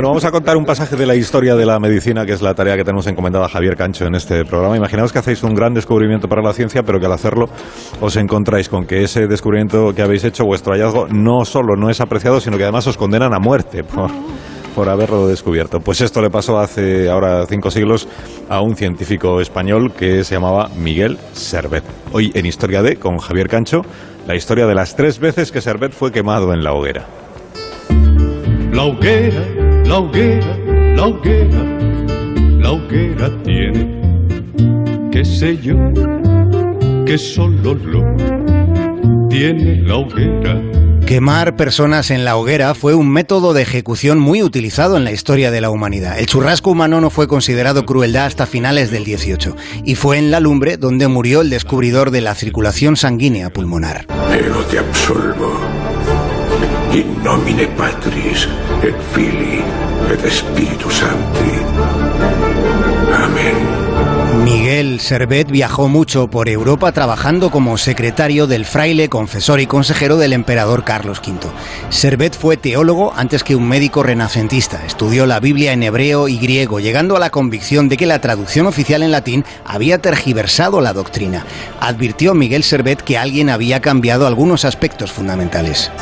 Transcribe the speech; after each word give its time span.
Bueno, 0.00 0.12
vamos 0.12 0.24
a 0.24 0.30
contar 0.30 0.56
un 0.56 0.64
pasaje 0.64 0.96
de 0.96 1.04
la 1.04 1.14
historia 1.14 1.56
de 1.56 1.66
la 1.66 1.78
medicina, 1.78 2.24
que 2.24 2.32
es 2.32 2.40
la 2.40 2.54
tarea 2.54 2.74
que 2.74 2.84
tenemos 2.84 3.06
encomendada 3.06 3.44
a 3.44 3.48
Javier 3.50 3.76
Cancho 3.76 4.06
en 4.06 4.14
este 4.14 4.46
programa. 4.46 4.74
Imaginaos 4.74 5.12
que 5.12 5.18
hacéis 5.18 5.42
un 5.42 5.54
gran 5.54 5.74
descubrimiento 5.74 6.26
para 6.26 6.40
la 6.40 6.54
ciencia, 6.54 6.82
pero 6.82 6.98
que 6.98 7.04
al 7.04 7.12
hacerlo 7.12 7.50
os 8.00 8.16
encontráis 8.16 8.70
con 8.70 8.86
que 8.86 9.02
ese 9.02 9.26
descubrimiento 9.26 9.92
que 9.94 10.00
habéis 10.00 10.24
hecho, 10.24 10.46
vuestro 10.46 10.72
hallazgo, 10.72 11.06
no 11.08 11.44
solo 11.44 11.76
no 11.76 11.90
es 11.90 12.00
apreciado, 12.00 12.40
sino 12.40 12.56
que 12.56 12.62
además 12.62 12.86
os 12.86 12.96
condenan 12.96 13.34
a 13.34 13.40
muerte 13.40 13.84
por, 13.84 14.10
por 14.74 14.88
haberlo 14.88 15.28
descubierto. 15.28 15.80
Pues 15.80 16.00
esto 16.00 16.22
le 16.22 16.30
pasó 16.30 16.58
hace 16.58 17.10
ahora 17.10 17.44
cinco 17.46 17.70
siglos 17.70 18.08
a 18.48 18.62
un 18.62 18.76
científico 18.76 19.38
español 19.42 19.92
que 19.92 20.24
se 20.24 20.34
llamaba 20.34 20.70
Miguel 20.78 21.18
Servet. 21.34 21.84
Hoy 22.12 22.32
en 22.34 22.46
Historia 22.46 22.80
de, 22.80 22.96
con 22.96 23.18
Javier 23.18 23.48
Cancho, 23.48 23.82
la 24.26 24.34
historia 24.34 24.66
de 24.66 24.74
las 24.74 24.96
tres 24.96 25.18
veces 25.18 25.52
que 25.52 25.60
Servet 25.60 25.92
fue 25.92 26.10
quemado 26.10 26.54
en 26.54 26.64
la 26.64 26.72
hoguera. 26.72 27.04
La 28.72 28.84
hoguera, 28.84 29.59
la 29.90 29.98
hoguera, 29.98 30.56
la 30.94 31.06
hoguera, 31.06 31.64
la 32.60 32.70
hoguera 32.70 33.28
tiene, 33.42 35.10
qué 35.10 35.24
sé 35.24 35.58
yo, 35.58 35.74
que 37.04 37.18
solo 37.18 37.74
lo 37.74 39.28
tiene 39.28 39.82
la 39.82 39.96
hoguera. 39.96 40.62
Quemar 41.04 41.56
personas 41.56 42.12
en 42.12 42.24
la 42.24 42.36
hoguera 42.36 42.76
fue 42.76 42.94
un 42.94 43.10
método 43.10 43.52
de 43.52 43.62
ejecución 43.62 44.20
muy 44.20 44.44
utilizado 44.44 44.96
en 44.96 45.02
la 45.02 45.10
historia 45.10 45.50
de 45.50 45.60
la 45.60 45.70
humanidad. 45.70 46.20
El 46.20 46.26
churrasco 46.26 46.70
humano 46.70 47.00
no 47.00 47.10
fue 47.10 47.26
considerado 47.26 47.84
crueldad 47.84 48.26
hasta 48.26 48.46
finales 48.46 48.92
del 48.92 49.02
18 49.02 49.56
y 49.84 49.96
fue 49.96 50.18
en 50.18 50.30
la 50.30 50.38
lumbre 50.38 50.76
donde 50.76 51.08
murió 51.08 51.40
el 51.40 51.50
descubridor 51.50 52.12
de 52.12 52.20
la 52.20 52.36
circulación 52.36 52.94
sanguínea 52.94 53.50
pulmonar. 53.50 54.06
Ego 54.32 54.60
te 54.70 54.78
absolvo. 54.78 55.69
In 56.92 57.22
nomine 57.22 57.68
Patris 57.76 58.48
et 58.82 58.94
Filii 59.14 59.62
et 60.10 60.28
Spiritus 60.28 60.94
Sancti. 60.94 61.52
Amén. 63.14 63.80
Miguel 64.44 64.98
Servet 64.98 65.48
viajó 65.50 65.88
mucho 65.88 66.28
por 66.28 66.48
Europa 66.48 66.90
trabajando 66.90 67.50
como 67.50 67.78
secretario 67.78 68.48
del 68.48 68.64
fraile, 68.64 69.08
confesor 69.08 69.60
y 69.60 69.66
consejero 69.66 70.16
del 70.16 70.32
emperador 70.32 70.82
Carlos 70.82 71.20
V. 71.24 71.38
Servet 71.90 72.36
fue 72.36 72.56
teólogo 72.56 73.12
antes 73.14 73.44
que 73.44 73.54
un 73.54 73.68
médico 73.68 74.02
renacentista. 74.02 74.84
Estudió 74.84 75.26
la 75.26 75.38
Biblia 75.38 75.72
en 75.72 75.84
hebreo 75.84 76.26
y 76.26 76.38
griego, 76.38 76.80
llegando 76.80 77.16
a 77.16 77.20
la 77.20 77.30
convicción 77.30 77.88
de 77.88 77.96
que 77.96 78.06
la 78.06 78.20
traducción 78.20 78.66
oficial 78.66 79.04
en 79.04 79.12
latín 79.12 79.44
había 79.64 79.98
tergiversado 79.98 80.80
la 80.80 80.92
doctrina. 80.92 81.44
Advirtió 81.80 82.34
Miguel 82.34 82.64
Servet 82.64 83.02
que 83.02 83.16
alguien 83.16 83.48
había 83.48 83.80
cambiado 83.80 84.26
algunos 84.26 84.64
aspectos 84.64 85.12
fundamentales. 85.12 85.92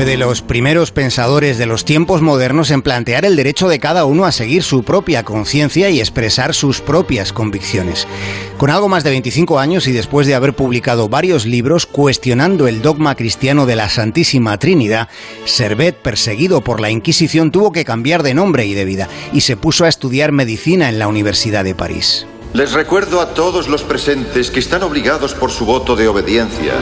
Fue 0.00 0.06
de 0.06 0.16
los 0.16 0.40
primeros 0.40 0.92
pensadores 0.92 1.58
de 1.58 1.66
los 1.66 1.84
tiempos 1.84 2.22
modernos 2.22 2.70
en 2.70 2.80
plantear 2.80 3.26
el 3.26 3.36
derecho 3.36 3.68
de 3.68 3.78
cada 3.78 4.06
uno 4.06 4.24
a 4.24 4.32
seguir 4.32 4.62
su 4.62 4.82
propia 4.82 5.24
conciencia 5.24 5.90
y 5.90 6.00
expresar 6.00 6.54
sus 6.54 6.80
propias 6.80 7.34
convicciones. 7.34 8.08
Con 8.56 8.70
algo 8.70 8.88
más 8.88 9.04
de 9.04 9.10
25 9.10 9.58
años 9.58 9.86
y 9.86 9.92
después 9.92 10.26
de 10.26 10.34
haber 10.34 10.54
publicado 10.54 11.10
varios 11.10 11.44
libros 11.44 11.84
cuestionando 11.84 12.66
el 12.66 12.80
dogma 12.80 13.14
cristiano 13.14 13.66
de 13.66 13.76
la 13.76 13.90
Santísima 13.90 14.58
Trinidad, 14.58 15.10
Servet, 15.44 15.96
perseguido 15.96 16.62
por 16.62 16.80
la 16.80 16.88
Inquisición, 16.88 17.50
tuvo 17.50 17.70
que 17.70 17.84
cambiar 17.84 18.22
de 18.22 18.32
nombre 18.32 18.64
y 18.64 18.72
de 18.72 18.86
vida 18.86 19.06
y 19.34 19.42
se 19.42 19.58
puso 19.58 19.84
a 19.84 19.88
estudiar 19.90 20.32
medicina 20.32 20.88
en 20.88 20.98
la 20.98 21.08
Universidad 21.08 21.62
de 21.62 21.74
París. 21.74 22.26
Les 22.54 22.72
recuerdo 22.72 23.20
a 23.20 23.34
todos 23.34 23.68
los 23.68 23.82
presentes 23.82 24.50
que 24.50 24.60
están 24.60 24.82
obligados 24.82 25.34
por 25.34 25.50
su 25.50 25.66
voto 25.66 25.94
de 25.94 26.08
obediencia 26.08 26.72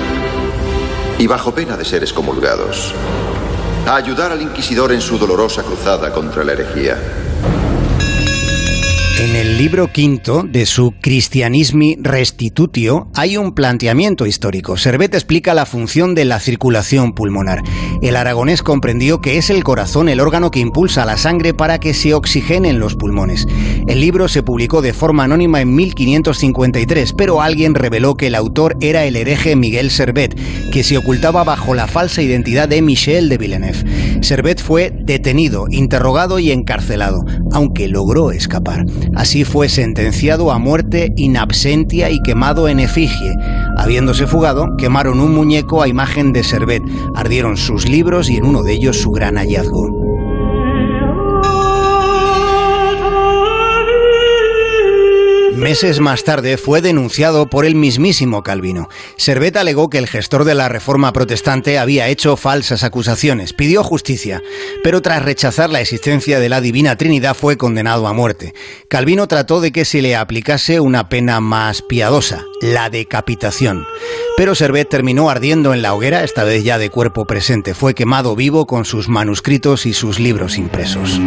y 1.19 1.27
bajo 1.27 1.53
pena 1.53 1.77
de 1.77 1.85
ser 1.85 2.03
excomulgados, 2.03 2.95
a 3.87 3.97
ayudar 3.97 4.31
al 4.31 4.41
inquisidor 4.41 4.93
en 4.93 5.01
su 5.01 5.19
dolorosa 5.19 5.65
cruzada 5.65 6.13
contra 6.13 6.45
la 6.45 6.53
herejía. 6.53 7.28
Libro 9.59 9.91
quinto 9.91 10.45
de 10.45 10.67
su 10.67 10.95
Christianismi 11.03 11.97
Restitutio 12.01 13.09
hay 13.13 13.37
un 13.37 13.57
planteamiento 13.57 14.25
histórico. 14.25 14.77
Servet 14.77 15.13
explica 15.15 15.53
la 15.53 15.67
función 15.67 16.15
de 16.15 16.25
la 16.25 16.39
circulación 16.39 17.13
pulmonar. 17.13 17.65
El 18.01 18.15
aragonés 18.15 18.63
comprendió 18.63 19.21
que 19.21 19.37
es 19.37 19.51
el 19.51 19.65
corazón 19.65 20.09
el 20.09 20.21
órgano 20.21 20.53
que 20.53 20.61
impulsa 20.61 21.05
la 21.05 21.17
sangre 21.17 21.55
para 21.55 21.81
que 21.81 21.93
se 21.93 22.15
oxigenen 22.15 22.79
los 22.79 22.95
pulmones. 22.95 23.49
El 23.89 24.01
libro 24.01 24.29
se 24.29 24.45
publicó 24.45 24.81
de 24.81 24.93
forma 24.93 25.25
anónima 25.25 25.61
en 25.61 25.75
1553, 25.75 27.13
pero 27.15 27.43
alguien 27.43 27.75
reveló 27.75 28.15
que 28.15 28.29
el 28.29 28.37
autor 28.37 28.77
era 28.81 29.07
el 29.07 29.17
hereje 29.17 29.57
Miguel 29.57 29.91
Servet, 29.91 30.39
que 30.71 30.85
se 30.85 30.97
ocultaba 30.99 31.43
bajo 31.43 31.75
la 31.75 31.89
falsa 31.89 32.23
identidad 32.23 32.69
de 32.69 32.81
Michel 32.81 33.29
de 33.29 33.39
Villeneuve. 33.39 34.23
Servet 34.23 34.63
fue 34.63 34.93
detenido, 34.95 35.67
interrogado 35.69 36.39
y 36.39 36.53
encarcelado, 36.53 37.25
aunque 37.51 37.89
logró 37.89 38.31
escapar. 38.31 38.85
Así 39.17 39.45
fue 39.49 39.71
sentenciado 39.71 40.53
a 40.53 40.59
muerte 40.59 41.15
in 41.17 41.39
absentia 41.39 42.11
y 42.11 42.21
quemado 42.21 42.69
en 42.69 42.81
efigie. 42.81 43.35
Habiéndose 43.79 44.27
fugado, 44.27 44.77
quemaron 44.77 45.21
un 45.21 45.35
muñeco 45.35 45.81
a 45.81 45.89
imagen 45.89 46.35
de 46.35 46.45
Servet, 46.45 46.83
ardieron 47.15 47.57
sus 47.57 47.89
libros 47.89 48.29
y 48.29 48.37
en 48.37 48.45
uno 48.45 48.63
de 48.63 48.75
ellos 48.75 48.99
su 49.01 49.11
gran 49.11 49.37
hallazgo. 49.37 50.18
Meses 55.69 56.01
más 56.01 56.25
tarde 56.25 56.57
fue 56.57 56.81
denunciado 56.81 57.51
por 57.51 57.67
el 57.67 57.75
mismísimo 57.75 58.43
Calvino. 58.43 58.89
Servet 59.19 59.55
alegó 59.59 59.91
que 59.91 59.99
el 59.99 60.07
gestor 60.07 60.45
de 60.45 60.55
la 60.55 60.71
Reforma 60.71 61.13
Protestante 61.13 61.79
había 61.79 62.09
hecho 62.09 62.39
falsas 62.39 62.85
acusaciones, 62.85 63.53
pidió 63.53 63.85
justicia, 63.85 64.43
pero 64.83 65.03
tras 65.03 65.23
rechazar 65.23 65.69
la 65.69 65.83
existencia 65.83 66.41
de 66.41 66.49
la 66.49 66.63
Divina 66.63 66.97
Trinidad 66.97 67.37
fue 67.37 67.59
condenado 67.59 68.09
a 68.09 68.15
muerte. 68.15 68.55
Calvino 68.89 69.29
trató 69.29 69.61
de 69.61 69.71
que 69.71 69.85
se 69.85 70.01
le 70.01 70.17
aplicase 70.17 70.81
una 70.81 71.11
pena 71.11 71.39
más 71.43 71.83
piadosa, 71.83 72.47
la 72.63 72.89
decapitación. 72.89 73.87
Pero 74.39 74.55
Servet 74.55 74.89
terminó 74.89 75.29
ardiendo 75.29 75.75
en 75.75 75.83
la 75.83 75.93
hoguera, 75.93 76.25
esta 76.25 76.45
vez 76.45 76.65
ya 76.65 76.79
de 76.79 76.89
cuerpo 76.89 77.27
presente. 77.27 77.75
Fue 77.75 77.93
quemado 77.93 78.35
vivo 78.37 78.67
con 78.67 78.87
sus 78.87 79.11
manuscritos 79.11 79.85
y 79.85 79.93
sus 79.93 80.19
libros 80.19 80.57
impresos. 80.57 81.21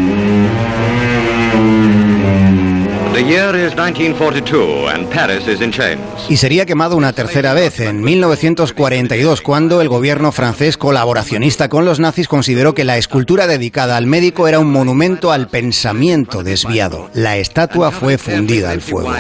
Y 6.30 6.38
sería 6.38 6.66
quemado 6.66 6.96
una 6.98 7.14
tercera 7.14 7.54
vez, 7.54 7.80
en 7.80 8.02
1942, 8.02 9.42
cuando 9.42 9.82
el 9.82 9.90
gobierno 9.90 10.32
francés 10.32 10.78
colaboracionista 10.78 11.70
con 11.70 11.86
los 11.86 12.00
nazis 12.00 12.28
consideró 12.28 12.74
que 12.74 12.84
la 12.84 12.98
escultura 12.98 13.48
dedicada 13.48 13.98
al 13.98 14.08
médico 14.08 14.48
era 14.48 14.60
un 14.60 14.72
monumento 14.72 15.32
al 15.32 15.48
pensamiento 15.48 16.44
desviado. 16.44 17.10
La 17.14 17.38
estatua 17.38 17.92
fue 17.92 18.18
fundida 18.18 18.72
al 18.72 18.82
fuego. 18.82 19.14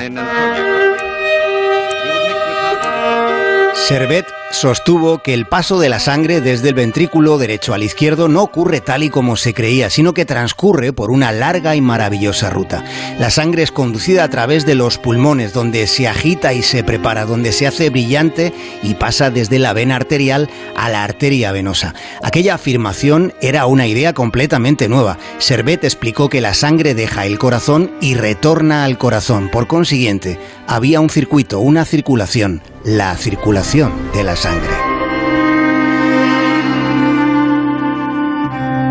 Servet 3.73 4.40
sostuvo 4.51 5.19
que 5.19 5.33
el 5.33 5.45
paso 5.47 5.79
de 5.79 5.89
la 5.89 5.99
sangre 5.99 6.41
desde 6.41 6.69
el 6.69 6.75
ventrículo 6.75 7.37
derecho 7.37 7.73
al 7.73 7.83
izquierdo 7.83 8.27
no 8.27 8.43
ocurre 8.43 8.81
tal 8.81 9.03
y 9.03 9.09
como 9.09 9.35
se 9.35 9.53
creía, 9.53 9.89
sino 9.89 10.13
que 10.13 10.25
transcurre 10.25 10.93
por 10.93 11.11
una 11.11 11.31
larga 11.31 11.75
y 11.75 11.81
maravillosa 11.81 12.49
ruta. 12.49 12.83
La 13.19 13.29
sangre 13.29 13.63
es 13.63 13.71
conducida 13.71 14.23
a 14.23 14.29
través 14.29 14.65
de 14.65 14.75
los 14.75 14.97
pulmones, 14.97 15.53
donde 15.53 15.87
se 15.87 16.07
agita 16.07 16.53
y 16.53 16.63
se 16.63 16.83
prepara, 16.83 17.25
donde 17.25 17.51
se 17.51 17.67
hace 17.67 17.89
brillante 17.89 18.53
y 18.83 18.95
pasa 18.95 19.29
desde 19.29 19.59
la 19.59 19.73
vena 19.73 19.95
arterial 19.95 20.49
a 20.75 20.89
la 20.89 21.03
arteria 21.03 21.51
venosa. 21.51 21.93
Aquella 22.21 22.55
afirmación 22.55 23.33
era 23.41 23.65
una 23.65 23.87
idea 23.87 24.13
completamente 24.13 24.87
nueva. 24.87 25.17
Servet 25.39 25.83
explicó 25.83 26.29
que 26.29 26.41
la 26.41 26.53
sangre 26.53 26.93
deja 26.93 27.25
el 27.25 27.39
corazón 27.39 27.91
y 28.01 28.15
retorna 28.15 28.83
al 28.83 28.97
corazón. 28.97 29.49
Por 29.49 29.67
consiguiente, 29.67 30.39
había 30.71 31.01
un 31.01 31.09
circuito, 31.09 31.59
una 31.59 31.83
circulación, 31.83 32.61
la 32.85 33.17
circulación 33.17 33.91
de 34.13 34.23
la 34.23 34.37
sangre. 34.37 34.90